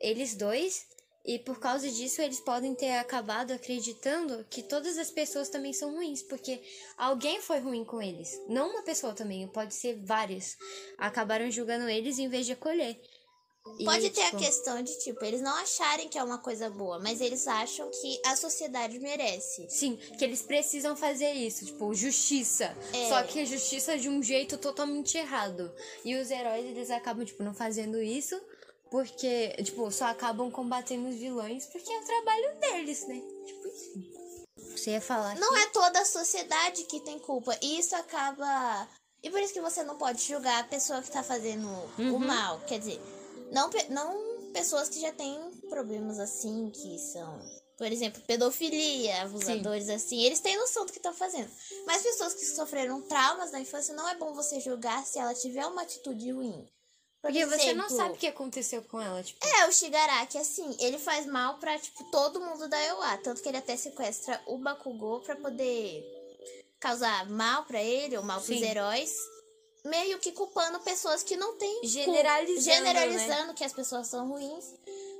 eles 0.00 0.34
dois 0.34 0.86
e 1.24 1.38
por 1.38 1.60
causa 1.60 1.90
disso, 1.90 2.22
eles 2.22 2.40
podem 2.40 2.74
ter 2.74 2.92
acabado 2.92 3.52
acreditando 3.52 4.44
que 4.48 4.62
todas 4.62 4.96
as 4.96 5.10
pessoas 5.10 5.50
também 5.50 5.72
são 5.72 5.94
ruins, 5.94 6.22
porque 6.22 6.62
alguém 6.96 7.40
foi 7.42 7.58
ruim 7.58 7.84
com 7.84 8.00
eles. 8.00 8.40
Não 8.48 8.70
uma 8.70 8.82
pessoa 8.82 9.12
também, 9.12 9.46
pode 9.46 9.74
ser 9.74 10.00
várias. 10.02 10.56
Acabaram 10.96 11.50
julgando 11.50 11.88
eles 11.88 12.18
em 12.18 12.28
vez 12.28 12.46
de 12.46 12.52
acolher. 12.52 12.98
Pode 13.84 14.06
e, 14.06 14.10
ter 14.10 14.24
tipo... 14.24 14.36
a 14.36 14.40
questão 14.40 14.82
de, 14.82 14.98
tipo, 15.00 15.22
eles 15.22 15.42
não 15.42 15.54
acharem 15.56 16.08
que 16.08 16.18
é 16.18 16.24
uma 16.24 16.38
coisa 16.38 16.70
boa, 16.70 16.98
mas 16.98 17.20
eles 17.20 17.46
acham 17.46 17.90
que 17.90 18.20
a 18.24 18.34
sociedade 18.34 18.98
merece. 18.98 19.68
Sim, 19.68 19.96
que 19.96 20.24
eles 20.24 20.40
precisam 20.40 20.96
fazer 20.96 21.32
isso, 21.32 21.66
tipo, 21.66 21.94
justiça. 21.94 22.74
É. 22.94 23.08
Só 23.10 23.22
que 23.22 23.40
a 23.40 23.44
justiça 23.44 23.98
de 23.98 24.08
um 24.08 24.22
jeito 24.22 24.56
totalmente 24.56 25.18
errado. 25.18 25.70
E 26.02 26.16
os 26.16 26.30
heróis, 26.30 26.64
eles 26.64 26.90
acabam, 26.90 27.24
tipo, 27.24 27.42
não 27.42 27.52
fazendo 27.52 28.00
isso 28.02 28.40
porque, 28.90 29.50
tipo, 29.62 29.90
só 29.92 30.06
acabam 30.06 30.50
combatendo 30.50 31.08
os 31.08 31.14
vilões 31.14 31.66
porque 31.66 31.90
é 31.90 31.98
o 32.00 32.04
trabalho 32.04 32.58
deles, 32.58 33.06
né? 33.06 33.22
Tipo 33.46 33.68
isso. 33.68 34.10
Você 34.76 34.90
ia 34.90 35.00
falar. 35.00 35.36
Não 35.36 35.52
que... 35.52 35.60
é 35.60 35.66
toda 35.66 36.00
a 36.00 36.04
sociedade 36.04 36.84
que 36.84 37.00
tem 37.00 37.18
culpa. 37.18 37.56
E 37.62 37.78
isso 37.78 37.94
acaba. 37.94 38.88
E 39.22 39.30
por 39.30 39.40
isso 39.40 39.52
que 39.52 39.60
você 39.60 39.82
não 39.82 39.96
pode 39.96 40.22
julgar 40.22 40.60
a 40.60 40.66
pessoa 40.66 41.02
que 41.02 41.10
tá 41.10 41.22
fazendo 41.22 41.68
uhum. 41.98 42.16
o 42.16 42.18
mal. 42.18 42.60
Quer 42.66 42.78
dizer, 42.78 43.00
não, 43.52 43.70
não 43.90 44.52
pessoas 44.52 44.88
que 44.88 45.00
já 45.00 45.12
têm 45.12 45.38
problemas 45.68 46.18
assim, 46.18 46.70
que 46.70 46.98
são. 46.98 47.40
Por 47.76 47.90
exemplo, 47.90 48.20
pedofilia, 48.26 49.22
abusadores 49.22 49.86
Sim. 49.86 49.94
assim, 49.94 50.22
eles 50.22 50.40
têm 50.40 50.58
noção 50.58 50.84
do 50.84 50.92
que 50.92 50.98
estão 50.98 51.14
fazendo. 51.14 51.50
Mas 51.86 52.02
pessoas 52.02 52.34
que 52.34 52.44
sofreram 52.44 53.00
traumas 53.02 53.52
na 53.52 53.60
infância, 53.60 53.94
não 53.94 54.06
é 54.06 54.14
bom 54.16 54.34
você 54.34 54.60
julgar 54.60 55.04
se 55.06 55.18
ela 55.18 55.32
tiver 55.32 55.64
uma 55.66 55.82
atitude 55.82 56.30
ruim. 56.30 56.68
Porque 57.22 57.38
exemplo, 57.38 57.58
você 57.58 57.74
não 57.74 57.88
sabe 57.88 58.14
o 58.14 58.16
que 58.16 58.26
aconteceu 58.26 58.82
com 58.82 59.00
ela, 59.00 59.22
tipo. 59.22 59.46
É, 59.46 59.68
o 59.68 59.72
Shigaraki, 59.72 60.38
assim, 60.38 60.74
ele 60.80 60.98
faz 60.98 61.26
mal 61.26 61.58
pra, 61.58 61.78
tipo, 61.78 62.02
todo 62.10 62.40
mundo 62.40 62.66
da 62.66 62.82
Ewa. 62.82 63.18
Tanto 63.18 63.42
que 63.42 63.48
ele 63.48 63.58
até 63.58 63.76
sequestra 63.76 64.40
o 64.46 64.56
Bakugou 64.56 65.20
pra 65.20 65.36
poder 65.36 66.02
causar 66.78 67.28
mal 67.28 67.64
pra 67.64 67.82
ele, 67.82 68.16
ou 68.16 68.24
mal 68.24 68.40
Sim. 68.40 68.54
pros 68.54 68.62
heróis. 68.62 69.12
Meio 69.84 70.18
que 70.18 70.32
culpando 70.32 70.78
pessoas 70.80 71.22
que 71.22 71.36
não 71.36 71.56
têm. 71.56 71.80
Generalizando. 71.84 72.60
Generalizando 72.60 73.46
né? 73.48 73.54
que 73.54 73.64
as 73.64 73.72
pessoas 73.72 74.06
são 74.08 74.28
ruins. 74.28 74.64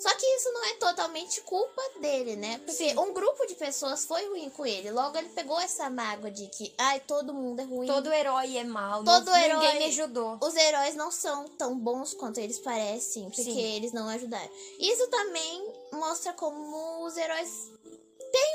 Só 0.00 0.08
que 0.14 0.24
isso 0.24 0.50
não 0.52 0.64
é 0.64 0.74
totalmente 0.74 1.42
culpa 1.42 1.82
dele, 2.00 2.34
né? 2.34 2.56
Porque 2.58 2.72
Sim. 2.72 2.98
um 2.98 3.12
grupo 3.12 3.46
de 3.46 3.54
pessoas 3.54 4.06
foi 4.06 4.26
ruim 4.28 4.48
com 4.48 4.64
ele. 4.64 4.90
Logo 4.90 5.16
ele 5.18 5.28
pegou 5.28 5.60
essa 5.60 5.90
mágoa 5.90 6.30
de 6.30 6.46
que, 6.46 6.72
ai, 6.78 7.00
todo 7.00 7.34
mundo 7.34 7.60
é 7.60 7.64
ruim. 7.64 7.86
Todo 7.86 8.10
herói 8.10 8.56
é 8.56 8.64
mal. 8.64 9.04
Todo 9.04 9.26
não, 9.26 9.36
herói, 9.36 9.60
ninguém 9.60 9.78
me 9.78 9.84
ajudou. 9.86 10.38
Os 10.40 10.56
heróis 10.56 10.94
não 10.94 11.10
são 11.10 11.46
tão 11.48 11.78
bons 11.78 12.14
quanto 12.14 12.40
eles 12.40 12.58
parecem, 12.58 13.24
porque 13.24 13.42
Sim. 13.42 13.60
eles 13.60 13.92
não 13.92 14.08
ajudaram. 14.08 14.50
Isso 14.78 15.06
também 15.08 15.70
mostra 15.92 16.32
como 16.32 17.04
os 17.04 17.14
heróis 17.18 17.70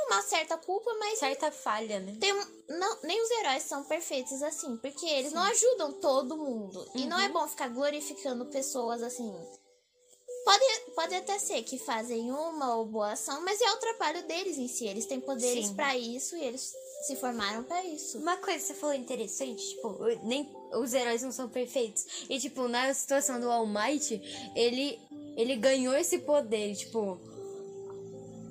uma 0.07 0.21
certa 0.21 0.57
culpa, 0.57 0.93
mas. 0.99 1.19
Certa 1.19 1.51
falha, 1.51 1.99
né? 1.99 2.15
Tem, 2.19 2.33
não, 2.69 3.01
nem 3.03 3.21
os 3.21 3.31
heróis 3.31 3.63
são 3.63 3.83
perfeitos 3.83 4.41
assim, 4.41 4.77
porque 4.77 5.05
eles 5.05 5.29
Sim. 5.29 5.35
não 5.35 5.43
ajudam 5.43 5.93
todo 5.93 6.37
mundo. 6.37 6.79
Uhum. 6.79 7.01
E 7.01 7.05
não 7.05 7.19
é 7.19 7.27
uhum. 7.27 7.33
bom 7.33 7.47
ficar 7.47 7.69
glorificando 7.69 8.45
pessoas 8.45 9.01
assim 9.01 9.33
Pode, 10.45 10.63
pode 10.93 11.15
até 11.15 11.39
ser 11.39 11.63
que 11.63 11.79
fazem 11.79 12.31
uma 12.31 12.75
ou 12.75 12.85
boa 12.85 13.13
ação, 13.13 13.41
mas 13.41 13.59
é 13.59 13.71
o 13.71 13.77
trabalho 13.77 14.27
deles 14.27 14.59
em 14.59 14.67
si. 14.67 14.85
Eles 14.85 15.07
têm 15.07 15.19
poderes 15.19 15.71
para 15.71 15.97
isso 15.97 16.37
e 16.37 16.43
eles 16.43 16.71
se 17.07 17.15
formaram 17.15 17.63
para 17.63 17.83
isso. 17.83 18.19
Uma 18.19 18.37
coisa 18.37 18.59
que 18.59 18.65
você 18.67 18.73
falou 18.75 18.95
interessante, 18.95 19.67
tipo, 19.69 19.97
nem 20.21 20.47
os 20.73 20.93
heróis 20.93 21.23
não 21.23 21.31
são 21.31 21.49
perfeitos. 21.49 22.05
E, 22.29 22.39
tipo, 22.39 22.67
na 22.67 22.93
situação 22.93 23.39
do 23.39 23.49
All 23.49 23.65
Might, 23.65 24.21
ele, 24.55 24.99
ele 25.35 25.55
ganhou 25.55 25.95
esse 25.95 26.19
poder, 26.19 26.75
tipo. 26.75 27.19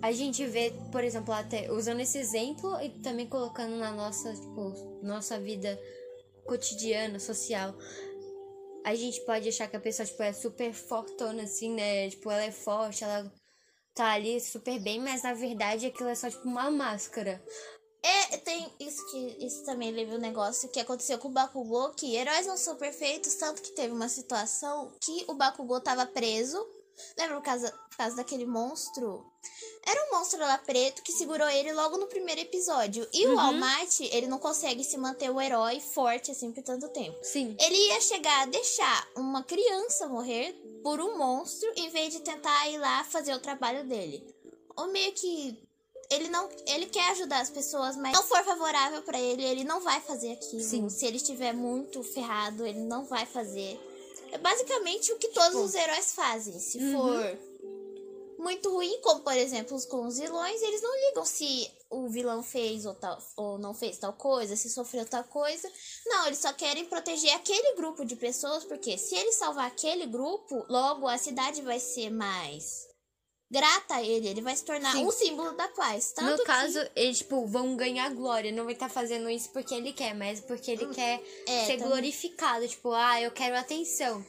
A 0.04 0.12
gente 0.12 0.44
vê, 0.46 0.70
por 0.92 1.02
exemplo, 1.02 1.32
até 1.32 1.72
usando 1.72 2.00
esse 2.00 2.18
exemplo 2.18 2.78
e 2.82 2.90
também 3.00 3.26
colocando 3.26 3.74
na 3.76 3.90
nossa, 3.90 4.34
tipo, 4.34 5.00
nossa 5.02 5.40
vida 5.40 5.80
cotidiana, 6.44 7.18
social 7.18 7.74
a 8.84 8.94
gente 8.94 9.22
pode 9.22 9.48
achar 9.48 9.66
que 9.66 9.76
a 9.76 9.80
pessoa, 9.80 10.04
tipo, 10.04 10.22
é 10.22 10.32
super 10.34 10.74
fortona, 10.74 11.44
assim, 11.44 11.72
né? 11.72 12.10
Tipo, 12.10 12.30
ela 12.30 12.44
é 12.44 12.52
forte, 12.52 13.02
ela 13.02 13.32
tá 13.94 14.12
ali 14.12 14.38
super 14.40 14.78
bem, 14.78 15.00
mas 15.00 15.22
na 15.22 15.32
verdade 15.32 15.86
aquilo 15.86 16.10
é 16.10 16.14
só, 16.14 16.28
tipo, 16.28 16.46
uma 16.46 16.70
máscara. 16.70 17.42
É, 18.02 18.36
tem 18.36 18.70
isso 18.78 19.10
que 19.10 19.46
isso 19.46 19.64
também 19.64 19.90
levou 19.90 20.16
um 20.16 20.20
negócio 20.20 20.68
que 20.68 20.80
aconteceu 20.80 21.18
com 21.18 21.28
o 21.28 21.32
Bakugou, 21.32 21.94
que 21.94 22.14
heróis 22.14 22.46
não 22.46 22.58
são 22.58 22.76
perfeitos, 22.76 23.34
tanto 23.36 23.62
que 23.62 23.72
teve 23.72 23.94
uma 23.94 24.10
situação 24.10 24.92
que 25.00 25.24
o 25.28 25.34
Bakugou 25.34 25.80
tava 25.80 26.04
preso. 26.04 26.62
Lembra 27.16 27.38
o 27.38 27.42
caso, 27.42 27.72
caso 27.96 28.16
daquele 28.16 28.44
monstro 28.44 29.24
era 29.86 30.06
um 30.06 30.18
monstro 30.18 30.38
lá 30.40 30.56
preto 30.58 31.02
que 31.02 31.12
segurou 31.12 31.48
ele 31.48 31.72
logo 31.72 31.98
no 31.98 32.06
primeiro 32.06 32.40
episódio. 32.40 33.06
E 33.12 33.26
uhum. 33.26 33.34
o 33.34 33.38
All 33.38 33.52
Might, 33.52 34.08
ele 34.12 34.26
não 34.26 34.38
consegue 34.38 34.82
se 34.82 34.96
manter 34.96 35.30
o 35.30 35.40
herói 35.40 35.80
forte 35.80 36.30
assim 36.30 36.52
por 36.52 36.62
tanto 36.62 36.88
tempo. 36.88 37.18
Sim. 37.22 37.56
Ele 37.60 37.76
ia 37.76 38.00
chegar 38.00 38.42
a 38.42 38.46
deixar 38.46 39.08
uma 39.16 39.42
criança 39.42 40.08
morrer 40.08 40.52
por 40.82 41.00
um 41.00 41.18
monstro 41.18 41.70
em 41.76 41.90
vez 41.90 42.12
de 42.12 42.20
tentar 42.20 42.68
ir 42.68 42.78
lá 42.78 43.04
fazer 43.04 43.34
o 43.34 43.40
trabalho 43.40 43.84
dele. 43.84 44.24
Ou 44.76 44.88
meio 44.88 45.12
que 45.12 45.62
ele 46.10 46.28
não 46.28 46.48
ele 46.66 46.86
quer 46.86 47.10
ajudar 47.10 47.40
as 47.40 47.50
pessoas, 47.50 47.96
mas 47.96 48.12
não 48.12 48.22
for 48.22 48.42
favorável 48.44 49.02
para 49.02 49.18
ele, 49.18 49.44
ele 49.44 49.64
não 49.64 49.80
vai 49.80 50.00
fazer 50.00 50.32
aquilo. 50.32 50.62
Sim. 50.62 50.88
Se 50.88 51.06
ele 51.06 51.16
estiver 51.16 51.52
muito 51.52 52.02
ferrado, 52.02 52.66
ele 52.66 52.80
não 52.80 53.04
vai 53.04 53.26
fazer. 53.26 53.78
É 54.32 54.38
basicamente 54.38 55.12
o 55.12 55.18
que 55.18 55.28
todos 55.28 55.50
tipo, 55.50 55.62
os 55.62 55.74
heróis 55.74 56.14
fazem. 56.14 56.58
Se 56.58 56.78
uhum. 56.78 56.92
for 56.92 57.38
muito 58.44 58.70
ruim, 58.70 59.00
como 59.00 59.22
por 59.22 59.32
exemplo 59.32 59.76
com 59.88 60.06
os 60.06 60.18
vilões, 60.18 60.62
eles 60.62 60.82
não 60.82 60.94
ligam 61.08 61.24
se 61.24 61.68
o 61.90 62.08
vilão 62.08 62.42
fez 62.42 62.84
ou, 62.84 62.94
tal, 62.94 63.18
ou 63.36 63.58
não 63.58 63.74
fez 63.74 63.98
tal 63.98 64.12
coisa, 64.12 64.54
se 64.54 64.68
sofreu 64.70 65.06
tal 65.06 65.24
coisa. 65.24 65.68
Não, 66.06 66.26
eles 66.26 66.38
só 66.38 66.52
querem 66.52 66.84
proteger 66.84 67.34
aquele 67.34 67.74
grupo 67.74 68.04
de 68.04 68.14
pessoas, 68.14 68.64
porque 68.64 68.98
se 68.98 69.16
ele 69.16 69.32
salvar 69.32 69.66
aquele 69.66 70.06
grupo, 70.06 70.64
logo 70.68 71.08
a 71.08 71.18
cidade 71.18 71.62
vai 71.62 71.80
ser 71.80 72.10
mais 72.10 72.86
grata 73.50 73.96
a 73.96 74.02
ele, 74.02 74.26
ele 74.26 74.40
vai 74.40 74.56
se 74.56 74.64
tornar 74.64 74.92
Sim. 74.92 75.06
um 75.06 75.10
símbolo 75.12 75.52
da 75.52 75.68
paz. 75.68 76.12
No 76.20 76.44
caso, 76.44 76.78
eles, 76.96 77.18
tipo, 77.18 77.46
vão 77.46 77.76
ganhar 77.76 78.12
glória. 78.12 78.50
Não 78.50 78.64
vai 78.64 78.72
estar 78.72 78.88
tá 78.88 78.92
fazendo 78.92 79.30
isso 79.30 79.50
porque 79.50 79.74
ele 79.74 79.92
quer, 79.92 80.14
mas 80.14 80.40
porque 80.40 80.72
ele 80.72 80.86
hum, 80.86 80.92
quer 80.92 81.22
é, 81.46 81.66
ser 81.66 81.76
também. 81.76 81.88
glorificado. 81.88 82.66
Tipo, 82.66 82.92
ah, 82.92 83.20
eu 83.20 83.30
quero 83.30 83.56
atenção. 83.56 84.24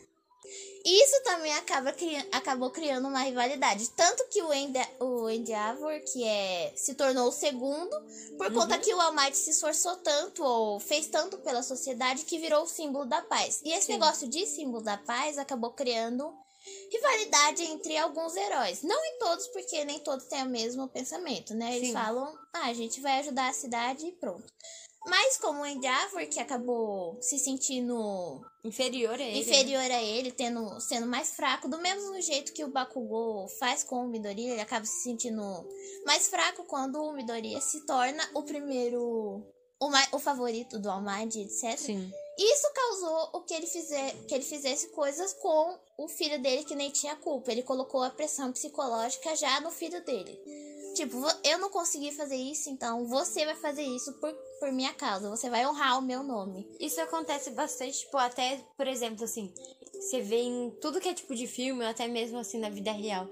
Isso 0.86 1.24
também 1.24 1.52
acaba 1.54 1.92
cri... 1.92 2.16
acabou 2.32 2.70
criando 2.70 3.08
uma 3.08 3.22
rivalidade. 3.22 3.90
Tanto 3.90 4.28
que 4.30 4.42
o 4.42 4.54
Ende... 4.54 4.80
o 5.00 5.30
Endeavor, 5.30 6.00
que 6.02 6.24
é... 6.24 6.74
se 6.76 6.94
tornou 6.94 7.30
o 7.30 7.32
segundo, 7.32 7.96
por 8.38 8.54
conta 8.54 8.78
que 8.78 8.94
o 8.94 9.02
Almighty 9.02 9.38
se 9.38 9.50
esforçou 9.50 9.96
tanto, 9.98 10.44
ou 10.44 10.80
fez 10.80 11.08
tanto 11.08 11.38
pela 11.40 11.64
sociedade, 11.64 12.26
que 12.26 12.38
virou 12.38 12.64
o 12.64 12.68
símbolo 12.68 13.06
da 13.06 13.22
paz. 13.22 13.62
E 13.64 13.72
esse 13.72 13.88
Sim. 13.88 13.94
negócio 13.94 14.28
de 14.28 14.46
símbolo 14.46 14.84
da 14.84 14.98
paz 14.98 15.38
acabou 15.38 15.72
criando 15.72 16.32
rivalidade 16.92 17.64
entre 17.64 17.98
alguns 17.98 18.36
heróis. 18.36 18.82
Não 18.82 19.06
em 19.06 19.20
todos, 19.20 19.48
porque 19.50 19.86
nem 19.86 20.00
todos 20.00 20.26
têm 20.26 20.44
o 20.44 20.50
mesmo 20.50 20.88
pensamento, 20.88 21.54
né? 21.54 21.76
Eles 21.76 21.90
Sim. 21.90 21.94
falam, 21.94 22.38
ah, 22.54 22.68
a 22.68 22.74
gente 22.74 23.02
vai 23.02 23.20
ajudar 23.20 23.50
a 23.50 23.54
cidade 23.54 24.06
e 24.08 24.12
pronto. 24.12 24.52
Mas 25.08 25.38
como 25.38 25.62
o 25.62 25.66
Endeavor, 25.66 26.28
que 26.28 26.40
acabou 26.40 27.18
se 27.22 27.38
sentindo 27.38 28.42
Inferior 28.64 29.14
a 29.14 29.24
ele. 29.24 29.34
né? 29.34 29.38
inferior 29.40 29.92
a 29.92 30.04
ele, 30.04 30.32
tendo, 30.32 30.80
sendo 30.80 31.06
mais 31.06 31.36
fraco, 31.36 31.68
do 31.70 31.78
mesmo 31.78 32.20
jeito 32.22 32.54
que 32.54 32.64
o 32.64 32.72
Bakugou 32.72 33.48
faz 33.60 33.84
com 33.84 34.04
o 34.04 34.08
Midoriya, 34.08 34.54
ele 34.54 34.62
acaba 34.62 34.86
se 34.86 35.04
sentindo 35.04 35.42
mais 36.06 36.28
fraco 36.28 36.64
quando 36.66 36.96
o 37.02 37.14
Midoriya 37.14 37.62
se 37.62 37.86
torna 37.86 38.28
o 38.34 38.42
primeiro, 38.44 39.46
o, 39.80 39.90
mai, 39.90 40.08
o 40.12 40.20
favorito 40.20 40.80
do 40.80 40.90
Almighty, 40.90 41.42
etc. 41.42 41.78
Sim. 41.78 42.12
Isso 42.38 42.68
causou 42.74 43.30
o 43.34 43.42
que 43.42 43.54
ele, 43.54 43.68
fizer, 43.68 44.14
que 44.28 44.34
ele 44.34 44.44
fizesse 44.44 44.88
coisas 44.90 45.34
com 45.34 45.80
o 45.98 46.08
filho 46.08 46.42
dele 46.42 46.66
que 46.66 46.76
nem 46.76 46.90
tinha 46.90 47.16
culpa. 47.16 47.52
Ele 47.52 47.64
colocou 47.64 48.04
a 48.04 48.10
pressão 48.10 48.52
psicológica 48.52 49.36
já 49.38 49.62
no 49.62 49.72
filho 49.72 50.04
dele. 50.04 50.38
Tipo, 50.96 51.18
eu 51.44 51.58
não 51.58 51.70
consegui 51.70 52.12
fazer 52.14 52.38
isso, 52.38 52.70
então 52.70 53.06
você 53.06 53.44
vai 53.46 53.56
fazer 53.56 53.84
isso 53.84 54.14
por, 54.14 54.34
por 54.60 54.72
minha 54.72 54.94
causa. 54.94 55.30
Você 55.30 55.50
vai 55.50 55.68
honrar 55.68 56.00
o 56.00 56.02
meu 56.02 56.24
nome. 56.24 56.66
Isso 56.80 57.02
acontece 57.02 57.52
bastante, 57.52 58.00
tipo, 58.00 58.18
até, 58.18 58.62
por 58.78 58.88
exemplo, 58.88 59.26
assim, 59.26 59.54
você 60.00 60.22
vê 60.22 60.42
em 60.42 60.72
tudo 60.80 61.02
que 61.02 61.10
é 61.10 61.14
tipo 61.14 61.36
de 61.36 61.48
filme, 61.48 61.84
ou 61.84 61.90
até 61.90 62.08
mesmo 62.08 62.38
assim 62.38 62.60
na 62.60 62.70
vida 62.70 62.92
real. 62.92 63.28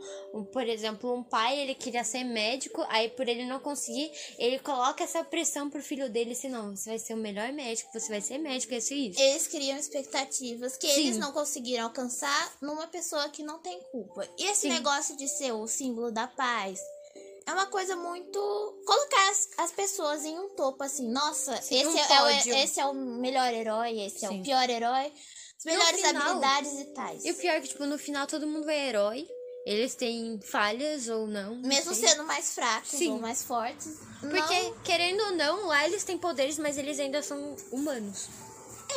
Por 0.51 0.67
exemplo, 0.67 1.13
um 1.13 1.23
pai, 1.23 1.59
ele 1.59 1.75
queria 1.75 2.03
ser 2.03 2.23
médico, 2.23 2.83
aí 2.89 3.09
por 3.09 3.27
ele 3.27 3.45
não 3.45 3.59
conseguir, 3.59 4.11
ele 4.37 4.59
coloca 4.59 5.03
essa 5.03 5.23
pressão 5.23 5.69
pro 5.69 5.81
filho 5.81 6.09
dele, 6.09 6.31
assim, 6.31 6.49
não, 6.49 6.75
você 6.75 6.89
vai 6.89 6.99
ser 6.99 7.13
o 7.13 7.17
melhor 7.17 7.51
médico, 7.53 7.91
você 7.93 8.09
vai 8.09 8.21
ser 8.21 8.37
médico, 8.39 8.73
isso 8.73 8.93
e 8.93 9.09
isso. 9.09 9.21
Eles 9.21 9.47
criam 9.47 9.77
expectativas 9.77 10.75
que 10.75 10.87
Sim. 10.87 11.01
eles 11.01 11.17
não 11.17 11.31
conseguiram 11.31 11.85
alcançar 11.85 12.51
numa 12.61 12.87
pessoa 12.87 13.29
que 13.29 13.43
não 13.43 13.59
tem 13.59 13.79
culpa. 13.91 14.27
E 14.37 14.45
esse 14.45 14.61
Sim. 14.61 14.69
negócio 14.69 15.15
de 15.15 15.27
ser 15.27 15.53
o 15.53 15.67
símbolo 15.67 16.11
da 16.11 16.27
paz 16.27 16.79
é 17.45 17.51
uma 17.53 17.65
coisa 17.67 17.95
muito. 17.95 18.39
colocar 18.85 19.29
as, 19.31 19.49
as 19.57 19.71
pessoas 19.71 20.23
em 20.25 20.37
um 20.37 20.49
topo 20.49 20.83
assim. 20.83 21.09
Nossa, 21.09 21.55
Sim, 21.61 21.75
esse, 21.79 21.87
um 21.87 21.97
é, 22.27 22.33
é 22.49 22.63
esse 22.63 22.79
é 22.79 22.85
o 22.85 22.93
melhor 22.93 23.53
herói, 23.53 23.99
esse 24.01 24.25
é 24.25 24.29
Sim. 24.29 24.39
o 24.41 24.43
pior 24.43 24.69
herói. 24.69 25.11
As 25.57 25.65
melhores 25.65 26.01
final- 26.01 26.21
habilidades 26.27 26.79
e 26.79 26.85
tais. 26.93 27.25
E 27.25 27.31
o 27.31 27.35
pior 27.35 27.53
é 27.53 27.61
que, 27.61 27.69
tipo, 27.69 27.85
no 27.85 27.97
final 27.97 28.27
todo 28.27 28.45
mundo 28.45 28.69
é 28.69 28.89
herói, 28.89 29.25
eles 29.65 29.95
têm 29.95 30.39
falhas 30.41 31.07
ou 31.07 31.25
não. 31.25 31.55
não 31.55 31.69
Mesmo 31.69 31.93
sei. 31.93 32.09
sendo 32.09 32.23
mais 32.25 32.53
fracos 32.53 32.89
Sim. 32.89 33.13
ou 33.13 33.19
mais 33.19 33.43
fortes. 33.43 33.97
Porque, 34.19 34.63
não- 34.63 34.77
querendo 34.83 35.21
ou 35.23 35.31
não, 35.31 35.65
lá 35.67 35.85
eles 35.87 36.03
têm 36.03 36.17
poderes, 36.17 36.57
mas 36.57 36.77
eles 36.77 36.99
ainda 36.99 37.21
são 37.23 37.55
humanos. 37.71 38.27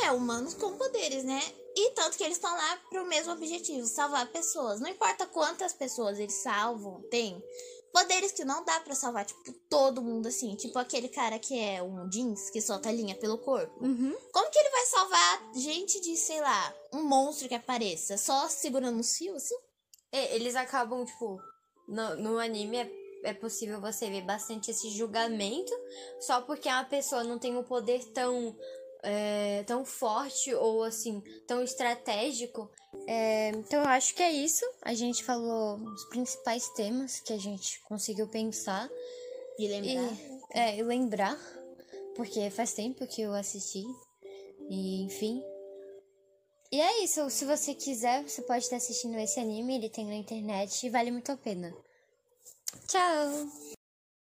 É, 0.03 0.11
humanos 0.11 0.53
com 0.53 0.77
poderes, 0.77 1.23
né? 1.23 1.41
E 1.75 1.91
tanto 1.91 2.17
que 2.17 2.23
eles 2.23 2.37
estão 2.37 2.51
lá 2.51 2.79
pro 2.89 3.05
mesmo 3.05 3.31
objetivo, 3.31 3.85
salvar 3.87 4.27
pessoas. 4.27 4.79
Não 4.81 4.89
importa 4.89 5.25
quantas 5.27 5.73
pessoas 5.73 6.19
eles 6.19 6.33
salvam, 6.33 7.01
tem 7.09 7.41
poderes 7.91 8.31
que 8.31 8.45
não 8.45 8.63
dá 8.63 8.79
pra 8.79 8.95
salvar, 8.95 9.25
tipo, 9.25 9.51
todo 9.69 10.01
mundo 10.01 10.27
assim. 10.27 10.55
Tipo 10.55 10.79
aquele 10.79 11.09
cara 11.09 11.39
que 11.39 11.57
é 11.57 11.81
um 11.81 12.07
jeans, 12.09 12.49
que 12.49 12.61
solta 12.61 12.91
linha 12.91 13.15
pelo 13.15 13.37
corpo. 13.37 13.83
Uhum. 13.83 14.15
Como 14.31 14.51
que 14.51 14.59
ele 14.59 14.69
vai 14.69 14.85
salvar 14.85 15.51
gente 15.55 15.99
de, 16.01 16.15
sei 16.15 16.39
lá, 16.41 16.75
um 16.93 17.03
monstro 17.03 17.47
que 17.47 17.55
apareça? 17.55 18.17
Só 18.17 18.47
segurando 18.47 18.99
os 18.99 19.15
fios, 19.17 19.43
assim? 19.43 19.55
É, 20.11 20.35
eles 20.35 20.55
acabam, 20.55 21.05
tipo, 21.05 21.39
no, 21.87 22.15
no 22.15 22.39
anime 22.39 22.77
é, 22.77 22.91
é 23.23 23.33
possível 23.33 23.79
você 23.79 24.09
ver 24.09 24.21
bastante 24.21 24.71
esse 24.71 24.89
julgamento 24.89 25.73
só 26.19 26.41
porque 26.41 26.69
a 26.69 26.83
pessoa 26.83 27.23
não 27.23 27.39
tem 27.39 27.55
um 27.57 27.63
poder 27.63 28.03
tão, 28.13 28.55
é, 29.03 29.63
tão 29.63 29.85
forte 29.85 30.53
ou 30.53 30.83
assim, 30.83 31.21
tão 31.47 31.61
estratégico. 31.61 32.69
É, 33.07 33.49
então 33.49 33.81
eu 33.81 33.89
acho 33.89 34.15
que 34.15 34.23
é 34.23 34.31
isso. 34.31 34.65
A 34.81 34.93
gente 34.93 35.23
falou 35.23 35.77
os 35.77 36.05
principais 36.05 36.67
temas 36.69 37.19
que 37.19 37.33
a 37.33 37.37
gente 37.37 37.81
conseguiu 37.83 38.27
pensar 38.27 38.89
e, 39.57 39.67
lembrar. 39.67 40.17
é, 40.53 40.77
e 40.77 40.83
lembrar, 40.83 41.37
porque 42.15 42.49
faz 42.49 42.73
tempo 42.73 43.07
que 43.07 43.21
eu 43.21 43.33
assisti. 43.33 43.83
E 44.69 45.03
enfim. 45.03 45.43
E 46.71 46.81
é 46.81 47.03
isso, 47.03 47.29
se 47.29 47.45
você 47.45 47.73
quiser, 47.73 48.27
você 48.27 48.41
pode 48.41 48.65
estar 48.65 48.75
assistindo 48.75 49.17
esse 49.17 49.39
anime, 49.39 49.75
ele 49.75 49.89
tem 49.89 50.05
na 50.05 50.15
internet 50.15 50.85
e 50.85 50.89
vale 50.89 51.11
muito 51.11 51.31
a 51.31 51.37
pena. 51.37 51.73
Tchau! 52.87 53.76